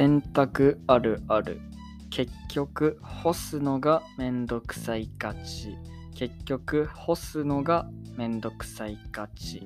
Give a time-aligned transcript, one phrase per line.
[0.00, 1.60] 洗濯あるある。
[2.08, 5.76] 結局干すのがめんどくさいがち。
[6.14, 9.62] 結局干すのがめんどくさいがち。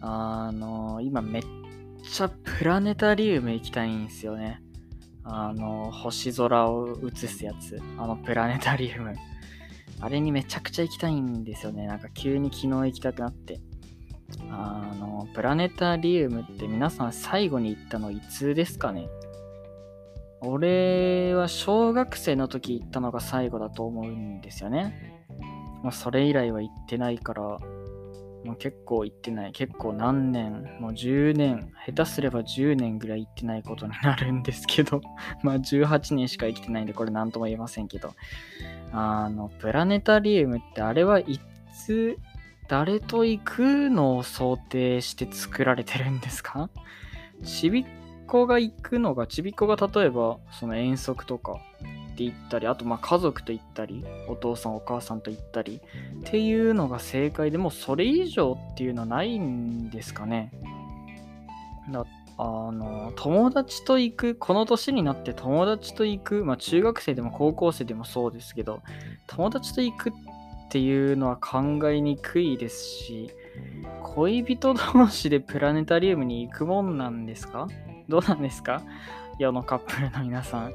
[0.00, 1.42] あの今めっ
[2.08, 4.62] ちゃプラネタリウム行きたいんですよね。
[5.24, 7.82] あの星空を映すやつ。
[7.98, 9.12] あのプラネタリウム。
[10.00, 11.88] あれにめちゃくちゃ行きたいんですよね。
[11.88, 13.60] なんか急に昨日行きたくなって。
[14.50, 19.08] あのプラネタリウムって皆さん最後に行ったのいつですかね？
[20.40, 25.14] 俺は小学生の時行ったのが最後だと思うんですよね。
[25.82, 29.52] まあ、それ以来は行ってないから、もう結構行ってない。
[29.52, 35.00] 結構何年、もう10年、下手すれば10年ぐらい行ってないことになるんですけど、
[35.42, 38.12] まあ18年しか生きてないんでこれ何とも言えませんけど、
[38.92, 41.40] あの、プラネタリウムってあれはい
[41.74, 42.18] つ、
[42.68, 46.68] 誰と行くのを想定して作られてるんですか？
[47.44, 47.86] ちびっ
[48.26, 51.60] 子が行くのが、ちびっ子が例えば、その遠足とか
[52.14, 55.80] って行ったり、あとまあ家族と行ったり、お父さんお母さんと行ったり
[56.20, 60.50] っていうのが正解でもそれ以上っていうのはないんですかね。
[61.90, 62.04] だ
[62.38, 68.82] あの友達と行くこの年になって友達と行く、まあ、中学生でも高校生でもそうですけど
[69.26, 70.12] 友達と行くっ
[70.68, 73.30] ていうのは考えにくいですし
[74.02, 77.68] 恋人同士でプラネタリウムに行くもんなんですか？
[78.08, 78.82] どうなんですか？
[79.38, 80.72] 世のカップルの皆さん。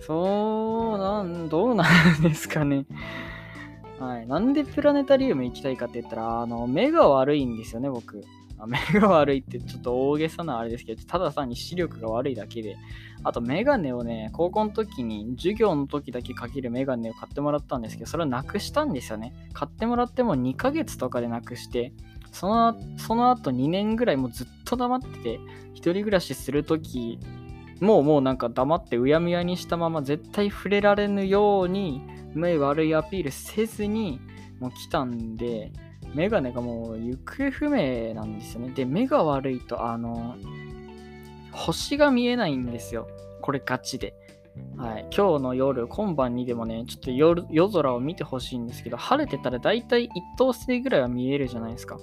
[0.00, 1.84] そうなん、どうな
[2.18, 2.86] んですかね？
[4.00, 4.26] はい。
[4.26, 8.22] なんでプラネタリウム行きたいかって言ったら、あの、目が悪いんですよね、僕。
[8.66, 12.76] 目が悪いってちょっと大げさなあれですけど、ただ単に視力が悪いだけで。
[13.24, 19.32] あと、メガネをね、高校の時に、授業の時だけかけるメガネを買ってもらったんですけど、それをなくしたんですよね。
[19.52, 21.92] 買ってもらっても2ヶ月とかでなくして、
[22.32, 25.40] そのその後2年ぐらいもうずっと黙ってて、
[25.74, 27.20] 一人暮らしするとき、
[27.80, 32.02] もうもうなんか黙ってうやむやにしたまま絶対触れられぬように
[32.34, 34.20] 目悪いアピールせずに
[34.60, 35.72] もう来たんで、
[36.14, 38.70] メガネがもう行方不明なんですよね。
[38.70, 40.36] で、目が悪いと、あの、
[41.52, 43.08] 星が見えないんですよ。
[43.40, 44.14] これガチで。
[44.76, 51.98] はい、今日の夜、今晩にでもね、ちょっと夜夜空を見てほしいんですけど、晴れてたら大体一等星ぐらいは見えるじゃないですか。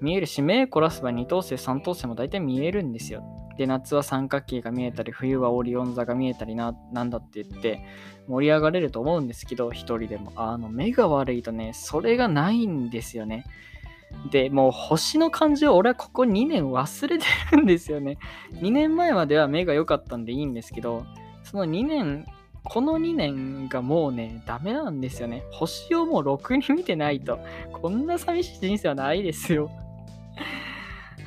[0.00, 3.24] 見えるし、目凝らせば2等星、3等星も大体見えるんですよ。
[3.56, 7.84] で、夏は三角形が見えたり、冬はオリオン座が見えたりな、なんだって言って
[8.28, 10.32] 盛り上がれると思うんですけど、一人でも。
[10.36, 13.44] あの、目が悪いとね、それがないんですよね。
[14.30, 18.18] で、もう星の感じを俺はここ2年忘れてるんですよね。
[18.54, 21.04] 2年前までは目が良かったんでいいんですけど、
[21.42, 22.26] その2年、
[22.62, 25.42] この2年がもうね、ダメなんですよね。
[25.50, 27.40] 星をもうろくに見てないと、
[27.72, 29.70] こんな寂しい人生はないですよ。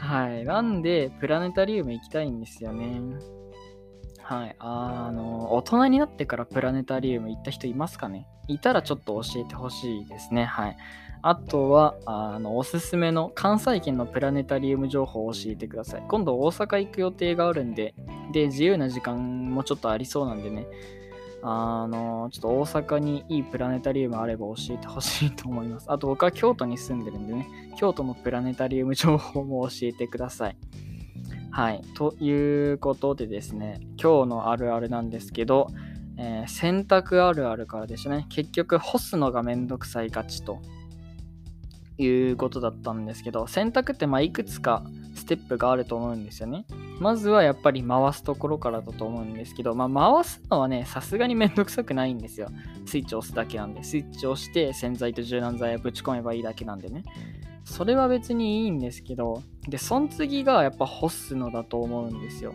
[0.02, 0.46] はい。
[0.46, 3.02] なんで、プラネタリウム行きたいんですよね。
[4.24, 4.56] はい。
[4.58, 8.28] あの、大人になってからプラネタリウム行った人いますかね？
[8.48, 10.46] いたらちょっと教えてほしいですね。
[10.46, 10.78] はい。
[11.22, 16.04] あとは、あの、おすすめの関西圏のプラネタリウム情報を教えてください。
[16.08, 17.94] 今度大阪行く予定があるんで、
[18.34, 20.66] で、自由な時間もちょっとありそうなんでね、
[21.44, 25.86] あの、ちょっと大阪にいいプラネタリウムあれば教えてほしいと思います。
[25.92, 27.48] あと僕は京都に住んでるんでね、
[27.78, 30.58] 京都のプラネタリウム情報も教えてください。
[31.52, 31.82] はい。
[31.96, 32.32] とい
[32.74, 35.68] うことでですね、今日のあるあるなんですけど、
[36.18, 40.60] えー、洗濯あるあるからですね、結局干すのがめんどくさいがちと
[41.98, 44.84] いうことだったんですけど、洗濯ってまあいくつか
[45.16, 46.66] ステップがあると思うんですよね。
[47.02, 52.50] まずはやっぱり回すところからだと思うんですけど、まあ、回すのはね、さすがにめんどくさくないんですよ。
[52.86, 57.04] スイッチ押すだけなんで、スイッチ押して洗剤と柔軟剤をぶち込めばいいだけなんでね。
[57.66, 62.54] それは別にいいんですけど、で、その次がやっぱ干すのだと思うんですよ。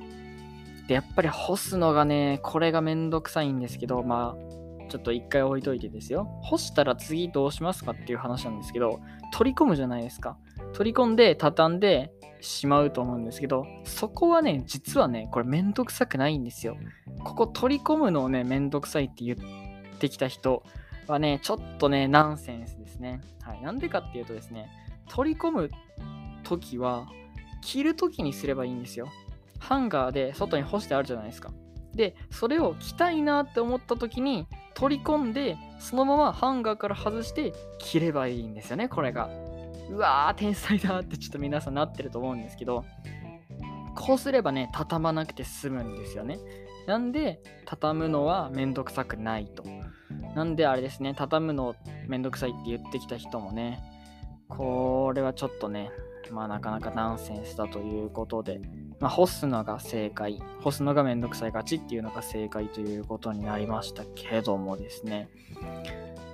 [0.87, 6.28] で、やっぱり干すのがね、これがめんどくさいんですけど、まあ、ちょっと一回置いといてですよ。
[6.45, 9.01] 干したら次どうしますかっていう話なんですけど、
[9.33, 10.39] 取り込むじゃないですか。
[10.76, 12.12] 取り込んで、畳んで、
[12.42, 16.77] しまうと思うんですけど、そこはね、実はね、これめんどくさくないんですよ。
[17.24, 20.62] ここ取り込むのをね、めんどくさいって言ってきた人
[21.06, 23.22] はね、ちょっとね、ナンセンスですね。
[23.42, 23.62] はい。
[23.62, 24.68] なんでかっていうとですね、
[25.09, 25.71] 取り込む
[26.45, 27.09] ときは、
[27.62, 29.09] 着るときにすればいいんですよ。
[29.59, 31.53] ハンガーで外に干してあるじゃないですか。
[31.95, 39.46] で、それを着たいなって思ったときに、取り込んで、そのままハンガーから外して着ればいいんですよね、これが。
[39.91, 42.84] うわー、天才だってちょっと皆さんなってると思うんですけど、
[43.94, 46.38] こうすればね、畳まなくて済むんですよね。
[46.86, 49.65] なんで、畳むのはめんどくさくないと。
[50.34, 51.74] なんであれですね、畳むの
[52.06, 53.83] めんどくさいって言ってきた人もね、
[54.48, 55.91] これはちょっとね、
[56.30, 58.60] まあなかなかナンセンスだということで、
[59.00, 65.28] まあ、干すのが正解、干すのがめんどくさい勝ちっていうのが正解ということになりましたけどもですね。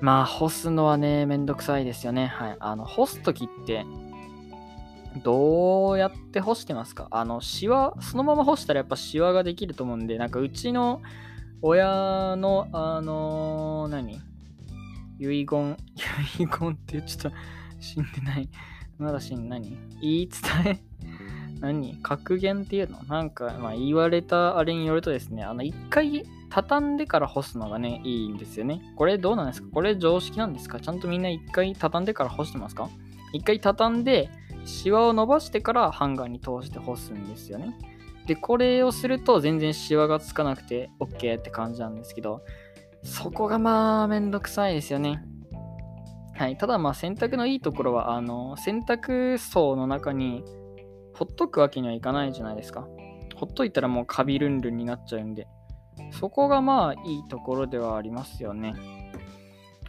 [0.02, 2.26] まあ、干すのはね、めんどくさいですよね。
[2.26, 2.56] はい。
[2.58, 3.86] あの、干すときって、
[5.22, 7.06] どうやって干してますか？
[7.12, 11.02] あの、シワ、そのまま干したらやっぱシワができると思うんで、なんかうちの
[11.60, 14.20] 親の、あのー、何？
[15.20, 15.76] 遺言、
[16.40, 17.38] 遺言って言っちょっと
[17.78, 18.48] 死んでない。
[18.98, 19.78] まだ死ん何？
[20.00, 20.28] 言い
[20.64, 20.80] 伝え？
[21.60, 21.98] 何？
[22.02, 23.04] 格言っていうの？
[23.04, 28.82] なんか、まあ、言われたあれによるとですね、あの、一回畳んでから干すのがね、いいんですよね。
[28.96, 29.68] これどうなんですか？
[29.72, 30.80] これ常識なんですか？
[30.80, 32.90] ちゃんとみんな一回畳んでから干してますか？
[33.32, 34.28] 一回畳んで、
[34.66, 37.74] シワを伸ばしてからハンガーに通して干すんですよね。
[38.26, 42.42] で、これをすると全然シワがつかなくて OK って感じなんですけど、
[43.02, 45.24] そこがまあめんどくさいですよね。
[46.36, 46.58] はい。
[46.58, 50.44] ただまあ洗濯のいいところは、あの、洗濯槽の中に
[51.14, 52.86] ほっとくわけにはいかないじゃないですか。
[53.34, 55.48] ほっといたらもうカビルンルンになっちゃうんで。
[56.10, 58.74] そこがまあいいところではありますよね。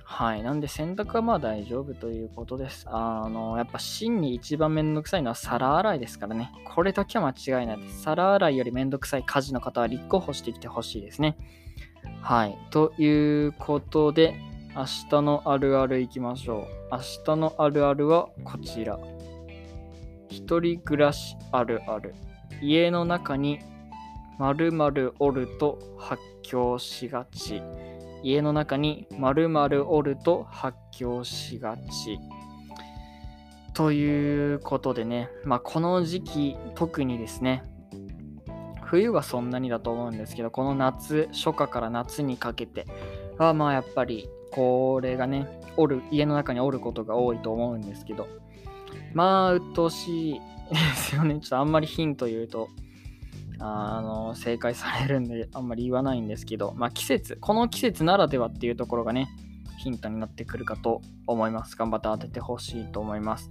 [0.03, 0.43] はい。
[0.43, 2.85] なんで洗濯はまあ大丈夫ということです。
[2.87, 6.51] あの、やっぱ真に一番めんどくさいのは皿洗いですからね。
[6.65, 8.03] これだけは間違いないです。
[8.03, 11.35] 皿洗いよりめんどくさい家事の方は立候補してきてほしいですね。
[12.21, 12.55] はい。
[12.69, 14.35] ということで、
[14.75, 16.67] 明日のあるあるいきましょう。
[16.91, 18.99] 明日のあるあるはこちら。
[20.29, 22.13] 一人暮らしあるある。
[22.61, 23.59] 家の中に
[24.39, 27.61] 〇〇おると発狂しがち。
[28.23, 32.19] 家の中に〇〇おると発狂しがち。
[33.73, 37.63] ということでね、まあ、この時期、特にですね、
[38.83, 42.85] 冬はそんなにだと思うんですけど、この夏、初夏から夏にかけて
[43.39, 45.47] は、まあやっぱり、これがね、
[45.77, 48.27] おる、家の中におることが多いと思うんですけど、
[49.13, 50.39] まあ、鬱陶しい
[50.69, 51.39] ですよね。
[51.39, 52.69] ちょっとあんまりヒント言うと、
[53.59, 59.29] あの、正解されるんで、あんまり言わないんですけど、まあ、季節、この季節ならではっていうところがね、
[59.77, 61.75] ヒントになってくるかと思います。
[61.75, 63.49] 頑張って当ててほしいと思います。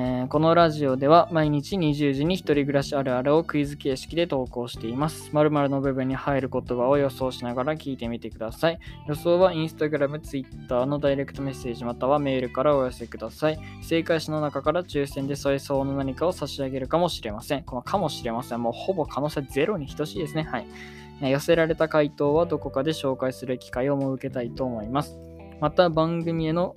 [0.00, 5.30] えー、このラジオでは毎日20時に一人暮らしあるあるをクイズ形式で投稿しています。
[5.32, 8.78] 〇〇の部分に入る言葉を予想しながら聞いてみてください。
[9.08, 13.58] 予想は Instagram、Twitter のダイレクトメッセージまたはメールからお寄せください。
[13.82, 17.64] 正解者の中から抽選で添えそうな何かを差し上げるかもしれません。
[17.64, 18.62] このかもしれません。
[18.62, 20.44] もうほぼ可能性ゼロに等しいですね。
[20.44, 20.66] はい。
[21.28, 25.18] 寄せられた回答はどこかで紹介する機会を設けたいと思います。
[25.60, 26.76] また番組への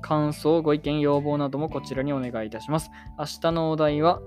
[0.00, 2.90] 感想、ご意見、要望などもこちらにお願いいたします。
[3.18, 4.20] 明日のお題は、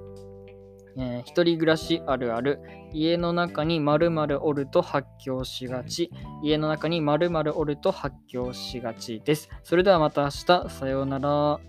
[0.97, 2.59] えー、一人暮らしあるある。
[2.93, 6.11] 家の中に〇〇おると発狂しがち。
[6.43, 9.49] 家の中に〇〇おると発狂しがちです。
[9.63, 10.69] それではまた明日。
[10.69, 11.59] さようなら。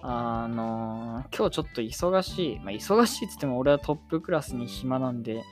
[0.00, 2.60] あのー、今日ちょっと忙しい。
[2.60, 5.44] まあ、忙しいっつっても俺はトップクラスに暇なんで、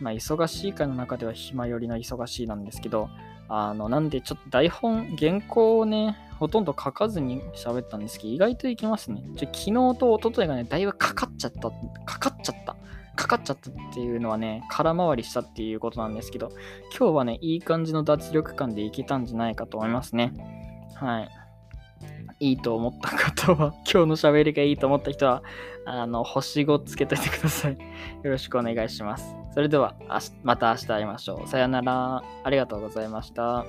[0.00, 3.08] まあ、忙しい回の中では暇よりの忙しいなんですけど、
[3.48, 9.22] あの、なんでちょっと台本、原稿をね、ほとんど書かずに喋ったんですけど、意外といきますね。
[9.36, 11.70] ちょ昨日と一昨日がね、だいぶかかっちゃった、
[12.04, 12.76] かかっちゃった。
[13.16, 16.50] かかっちゃったっていうのはね、空回りしたっていうことなんですけど、
[16.96, 20.32] 今日はね、いい感じの脱力感でいけたんじゃないかと思いますね。
[20.96, 21.28] はい。
[22.40, 25.42] いいと思った方は、 今日の喋りがいいと思った人は、
[25.86, 27.72] あの、星5つけといてください。
[27.72, 27.78] よ
[28.30, 29.34] ろしくお願いします。
[29.52, 29.94] それでは、
[30.42, 31.48] また明日会いましょう。
[31.48, 32.22] さよなら。
[32.42, 33.64] ありがとうございました。